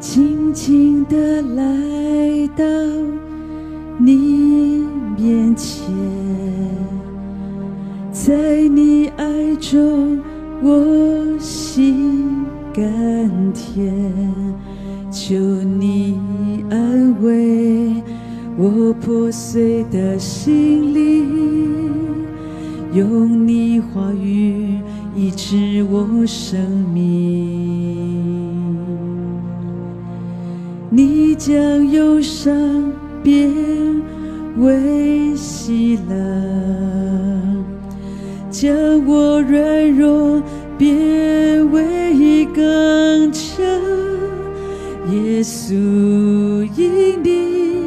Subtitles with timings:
[0.00, 2.64] 轻轻地来到
[3.98, 4.84] 你
[5.16, 5.92] 面前，
[8.12, 10.20] 在你爱中
[10.62, 13.92] 我心甘甜，
[15.10, 16.16] 求你
[16.70, 18.00] 安慰
[18.56, 21.28] 我破碎的心灵，
[22.94, 24.78] 用你话语
[25.16, 26.60] 医治我生
[26.94, 27.87] 命。
[31.38, 32.52] 将忧伤
[33.22, 33.48] 变
[34.58, 36.14] 为喜乐，
[38.50, 38.74] 将
[39.06, 40.42] 我软弱
[40.76, 43.64] 变为刚强。
[45.12, 45.72] 耶稣，
[46.76, 47.84] 因你，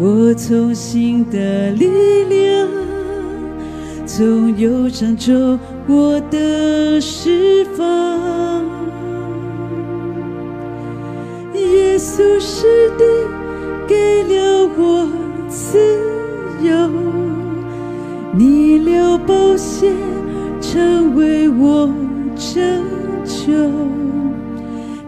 [0.00, 2.66] 我从心的力量，
[4.06, 7.86] 从忧伤中我得释放。
[11.98, 12.64] 耶稣是
[12.96, 13.02] 你
[13.88, 15.10] 给了我
[15.48, 15.76] 自
[16.62, 16.88] 由，
[18.32, 19.90] 你流宝血
[20.60, 21.92] 成为我
[22.36, 22.84] 拯
[23.24, 23.52] 救，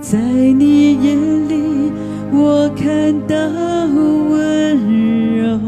[0.00, 1.92] 在你眼里
[2.32, 3.36] 我看到
[4.28, 4.76] 温
[5.38, 5.60] 柔，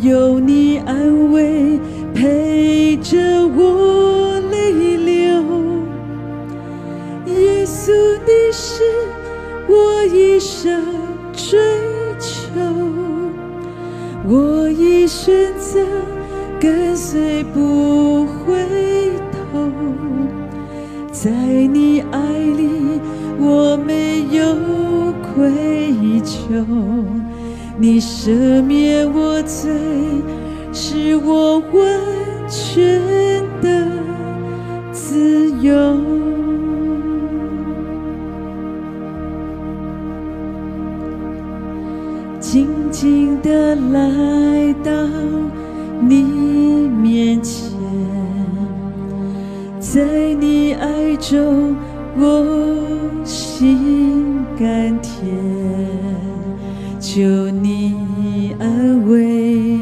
[0.00, 1.78] 有你安慰
[2.12, 5.44] 陪着我泪流，
[7.26, 7.92] 耶稣
[8.26, 8.82] 你是。
[9.66, 10.82] 我一生
[11.32, 11.58] 追
[12.18, 12.48] 求，
[14.28, 15.80] 我已选择
[16.60, 18.54] 跟随不回
[19.32, 19.70] 头，
[21.10, 23.00] 在你爱里
[23.38, 24.54] 我没有
[25.34, 25.50] 愧
[26.22, 26.64] 疚，
[27.78, 29.72] 你赦免我罪，
[30.72, 33.88] 是我完全的
[34.92, 36.23] 自由。
[43.94, 44.90] 来到
[46.00, 46.24] 你
[47.00, 47.70] 面前，
[49.78, 51.76] 在你爱中
[52.16, 55.24] 我心甘甜，
[56.98, 59.78] 求你安慰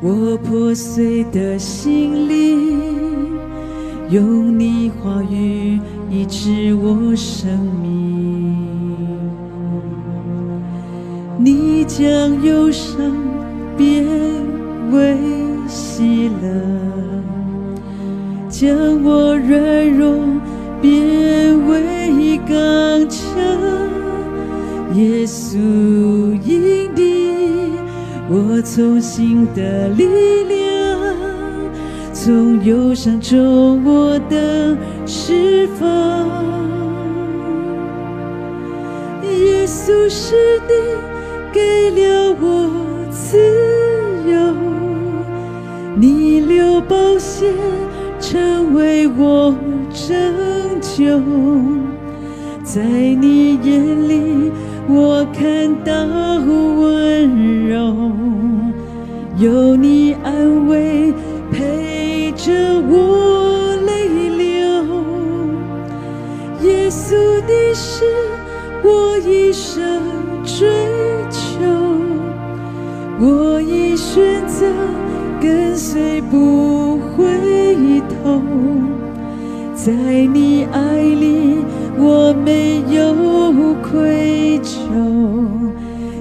[0.00, 3.36] 我破碎的心灵，
[4.10, 7.50] 用你话语医治我生
[7.82, 7.90] 命。
[11.42, 12.06] 你将
[12.44, 12.89] 忧伤变
[14.92, 15.16] 为
[15.68, 16.46] 喜乐，
[18.48, 18.68] 将
[19.02, 20.14] 我软弱
[20.80, 23.18] 变为刚强。
[24.94, 25.56] 耶稣，
[26.44, 27.78] 因你，
[28.28, 30.04] 我从新的力
[30.44, 30.98] 量，
[32.12, 34.76] 从忧伤中我得
[35.06, 35.88] 释放。
[39.22, 40.34] 耶稣是
[40.68, 40.72] 你。
[41.52, 42.46] 给了我
[43.10, 43.69] 自由，
[46.50, 47.46] 流宝血
[48.18, 49.54] 成为我
[49.92, 50.12] 拯
[50.80, 51.20] 救，
[52.64, 54.50] 在你眼里
[54.88, 55.94] 我看到
[56.44, 58.12] 温柔，
[59.36, 61.14] 有你安慰
[61.52, 62.52] 陪着
[62.88, 64.66] 我泪流，
[66.62, 67.14] 耶稣
[67.46, 68.04] 你是
[68.82, 70.02] 我一生
[70.44, 70.66] 追
[71.30, 71.64] 求。
[73.20, 74.66] 我已选择
[75.40, 77.24] 跟随不回
[78.22, 78.42] 头，
[79.74, 81.64] 在你爱里
[81.98, 83.14] 我没有
[83.82, 84.76] 愧疚，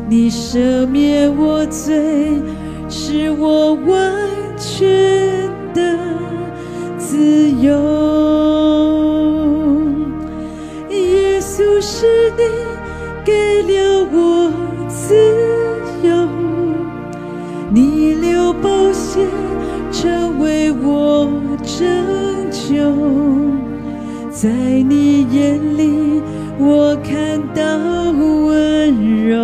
[0.07, 2.41] 你赦免我罪，
[2.87, 4.15] 是我完
[4.57, 5.97] 全的
[6.97, 7.77] 自由。
[10.89, 12.43] 耶稣是你
[13.25, 13.58] 给
[17.89, 19.19] 你流宝血
[19.91, 21.27] 成为我
[21.63, 21.87] 拯
[22.51, 22.93] 救，
[24.29, 26.21] 在你眼里
[26.59, 27.63] 我看到
[28.11, 29.35] 温柔，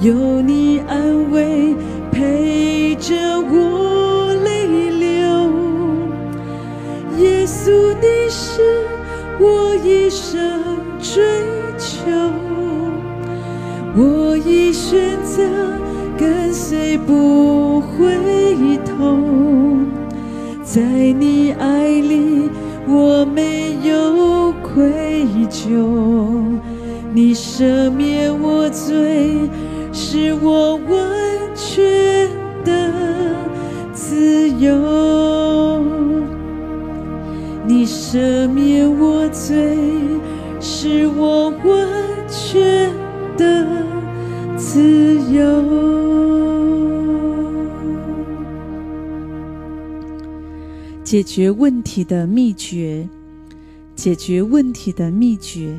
[0.00, 1.76] 有你安慰
[2.10, 5.50] 陪着我泪流。
[7.18, 8.62] 耶稣，你是
[9.38, 10.50] 我一生
[10.98, 11.22] 追
[11.76, 12.00] 求，
[13.94, 15.42] 我已选择。
[16.18, 19.22] 跟随不回头，
[20.64, 22.50] 在你爱里
[22.88, 25.86] 我没有愧疚，
[27.14, 29.48] 你赦免我罪，
[29.92, 30.90] 是我完
[31.54, 32.28] 全
[32.64, 32.92] 的
[33.92, 34.74] 自由。
[37.64, 39.76] 你赦免我罪，
[40.60, 41.86] 是我完
[42.28, 42.90] 全
[43.36, 43.66] 的
[44.56, 46.07] 自由。
[51.08, 53.08] 解决问题的秘诀，
[53.96, 55.74] 解决问题的秘诀，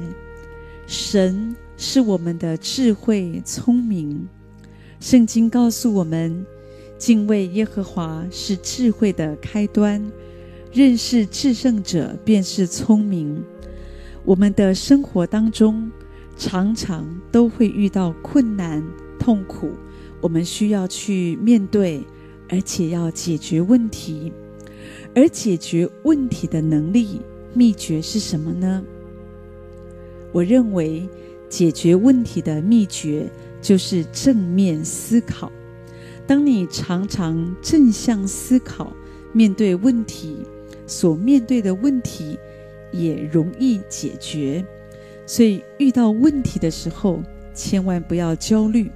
[0.88, 4.28] 神是我们的智慧聪明。
[5.00, 6.44] 圣经告诉我们，
[6.98, 10.04] 敬畏耶和华是智慧的开端，
[10.74, 13.40] 认识至圣者便是聪明。
[14.26, 15.92] 我们的生活当中，
[16.38, 18.84] 常常都会遇到困难、
[19.20, 19.74] 痛苦，
[20.22, 22.02] 我们需要去面对，
[22.50, 24.34] 而且要解决问题。
[25.20, 27.20] 而解决问题的能力
[27.54, 28.82] 秘诀是什么呢？
[30.32, 31.10] 我认为
[31.50, 33.30] 解决问题的秘诀
[33.62, 35.52] 就是正面思考。
[36.26, 38.94] 当你常常正向思考，
[39.34, 40.38] 面对问题，
[40.88, 42.40] 所面对的问题
[42.94, 44.66] 也容易解决。
[45.26, 47.22] 所以遇到问题的时候，
[47.54, 48.90] 千万不要焦虑，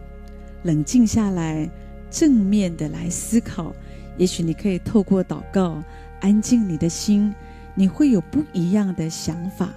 [0.63, 1.69] 冷静下来，
[2.09, 3.75] 正面的来思考。
[4.15, 5.83] 也许你可以透过祷告。
[6.23, 7.35] 安静你的心，
[7.75, 9.73] 你会有不一样的想法。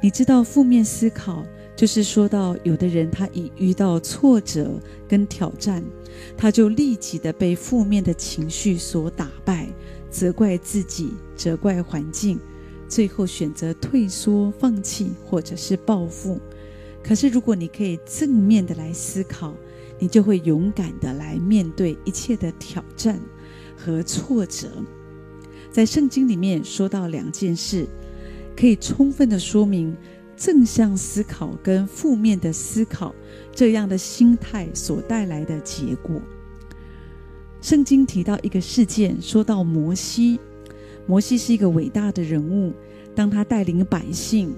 [0.00, 1.44] 你知道负面思考，
[1.74, 5.82] 就是说到有的人他一遇到挫折跟挑战，
[6.36, 9.66] 他就立即的被负面的情绪所打败，
[10.08, 12.38] 责怪自己，责怪环境，
[12.88, 16.40] 最后选择退缩、放弃或者是报复。
[17.02, 19.52] 可是如果你可以正面的来思考，
[19.98, 23.20] 你就会勇敢的来面对一切的挑战
[23.76, 24.68] 和挫折。
[25.74, 27.84] 在圣经里面说到两件事，
[28.56, 29.92] 可以充分的说明
[30.36, 33.12] 正向思考跟负面的思考
[33.52, 36.22] 这样的心态所带来的结果。
[37.60, 40.38] 圣经提到一个事件，说到摩西，
[41.08, 42.72] 摩西是一个伟大的人物，
[43.12, 44.54] 当他带领百姓，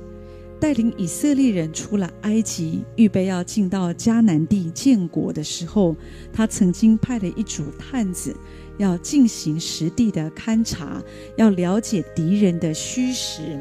[0.61, 5.95] 带领以色列人出了埃及，预备要进到迦南地建国的时候，
[6.33, 8.35] 他曾经派了一组探子。
[8.79, 11.03] 要进行实地的勘察，
[11.39, 13.59] 要了解敌人的虚实，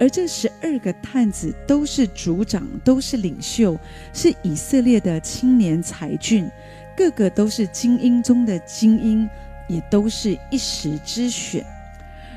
[0.00, 3.78] 而这十二个探子都是族长，都是领袖，
[4.12, 6.50] 是以色列的青年才俊，
[6.96, 9.30] 个个都是精英中的精英，
[9.68, 11.64] 也都是一时之选。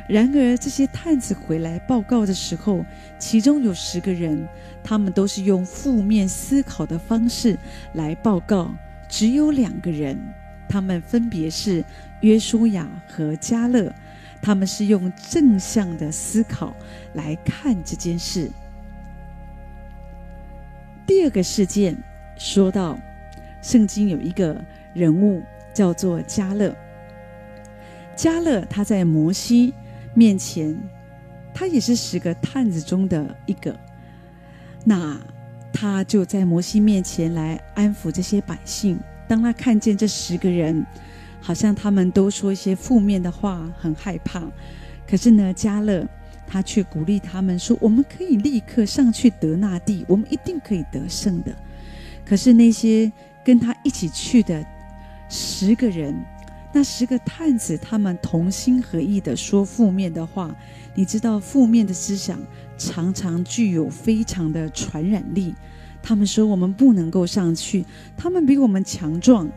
[0.07, 2.85] 然而，这些探子回来报告的时候，
[3.17, 4.47] 其中有十个人，
[4.83, 7.57] 他们都是用负面思考的方式
[7.93, 8.73] 来报告，
[9.07, 10.17] 只有两个人。
[10.67, 11.83] 他们分别是
[12.21, 13.93] 约书亚和迦勒，
[14.41, 16.75] 他们是用正向的思考
[17.13, 18.49] 来看这件事。
[21.05, 21.95] 第二个事件
[22.37, 22.97] 说到，
[23.61, 24.59] 圣经有一个
[24.93, 26.75] 人物叫做迦勒，
[28.17, 29.73] 迦勒他在摩西
[30.13, 30.77] 面前，
[31.53, 33.75] 他也是十个探子中的一个，
[34.85, 35.19] 那
[35.71, 38.99] 他就在摩西面前来安抚这些百姓。
[39.27, 40.85] 当他看见这十个人，
[41.41, 44.43] 好像他们都说一些负面的话，很害怕。
[45.07, 46.07] 可是呢，加勒
[46.45, 51.55] 他却鼓励他们说：“我们可以立刻上去得那地，我们一定可以得胜的。”
[52.25, 53.11] 可是那些
[53.43, 54.63] 跟他一起去的
[55.29, 56.15] 十个人，
[56.73, 60.53] 那十个探子，他们同心合意的说负面的话。
[60.95, 62.39] 你知道，负面的思想
[62.77, 65.53] 常常具有非常的传染力。
[66.01, 67.85] 他们说：“我们不能够上去，
[68.17, 69.49] 他们比我们强壮，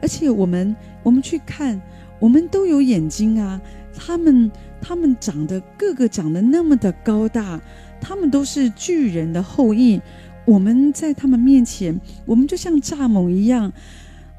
[0.00, 1.80] 而且我们我们去看，
[2.20, 3.60] 我们都有眼睛啊。
[3.96, 7.60] 他们他们长得个个长得那么的高大，
[8.00, 10.00] 他们都是巨人的后裔。
[10.44, 13.72] 我们在他们面前，我们就像蚱蜢一样，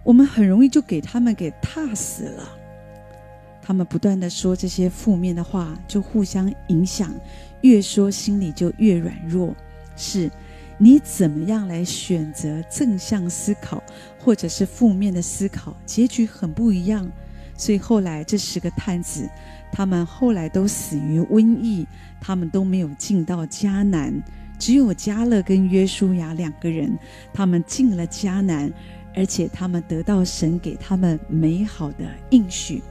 [0.04, 2.50] 我们很容易就给他们给踏死了。”
[3.62, 7.14] 他们不断的说这些负面的话，就互相影响，
[7.62, 9.56] 越说心里就越软弱。
[9.96, 10.30] 是。
[10.82, 13.84] 你怎么样来选择正向思考，
[14.18, 17.06] 或者是负面的思考，结局很不一样。
[17.58, 19.30] 所以后来这十个探子，
[19.74, 21.86] 他们后来都死于瘟疫，
[22.22, 24.24] 他们都没有进到迦南，
[24.58, 26.98] 只有迦勒跟约书亚两个人，
[27.34, 28.72] 他们进了迦南，
[29.20, 32.82] 而且他们得到神给他们美好的应许。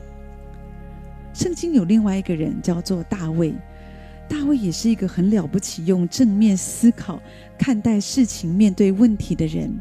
[1.32, 3.54] 圣经有另外一个人叫做大卫。
[4.28, 7.18] 大卫也是一个很了不起，用正面思考
[7.58, 9.74] 看待事情、面对问题的人。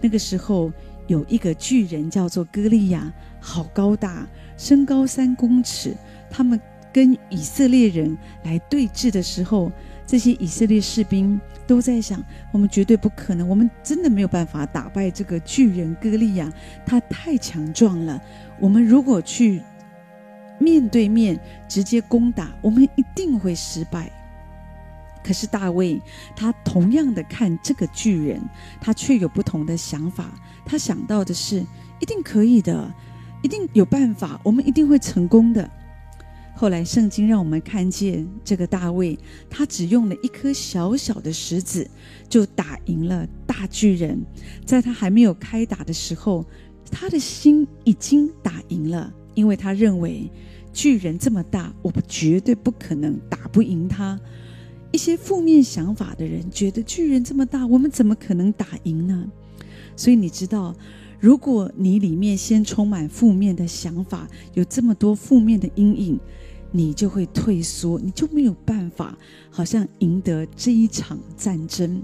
[0.00, 0.72] 那个时候
[1.08, 5.94] 有一个巨人叫做歌利亚，好高大，身高三公尺。
[6.30, 6.58] 他们
[6.92, 9.72] 跟以色列人来对峙的时候，
[10.06, 12.22] 这些以色列士兵都在想：
[12.52, 16.52] 我们绝对不可能，我们真的没有办法打败这个巨人歌利亚，
[16.84, 18.20] 他太强壮了。
[18.60, 19.62] 我们如果去。
[20.58, 24.08] 面对面直接攻打，我们一定会失败。
[25.24, 26.00] 可是大卫
[26.36, 28.40] 他同样的看这个巨人，
[28.80, 30.26] 他却有不同的想法。
[30.64, 31.66] 他想到的是，
[31.98, 32.88] 一定可以的，
[33.42, 35.68] 一定有办法，我们一定会成功的。
[36.54, 39.18] 后来圣经让我们看见这个大卫，
[39.50, 41.88] 他只用了一颗小小的石子，
[42.28, 44.20] 就打赢了大巨人。
[44.64, 46.44] 在他还没有开打的时候，
[46.90, 50.30] 他的心已经打赢了，因为他认为
[50.72, 54.20] 巨人这么大，我们绝对不可能打不赢他。
[54.92, 59.26] 一些负面想法的人觉得巨人这么大，我们怎么可能打赢呢？
[59.96, 60.76] 所以你知道，
[61.18, 66.20] 如果你里面先充满负面的想法，有这么多负面的阴影。
[66.72, 69.16] 你就会退缩，你就没有办法，
[69.50, 72.02] 好像赢得这一场战争。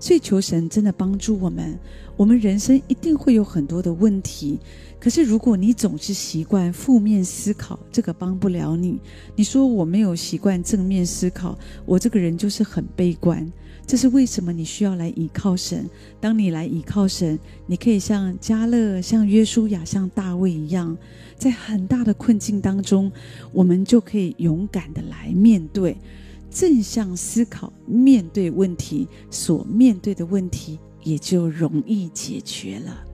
[0.00, 1.78] 所以求神真的帮助我们。
[2.16, 4.58] 我们人生一定会有很多的问题，
[4.98, 8.98] 可是如果你总是习惯负面思考，这个帮不了你。
[9.36, 13.46] 你说我没有习惯正面思考，我这个人就是很悲观。
[13.86, 14.52] 这是为什么？
[14.52, 15.88] 你需要来倚靠神。
[16.20, 20.96] 当你来倚靠神，你可以像加勒、像约书亚、像大卫一样，
[21.36, 23.12] 在很大的困境当中，
[23.52, 25.96] 我们就可以勇敢的来面对，
[26.50, 33.04] 正向思考，面对问题，所面对的问题也就容易解决了。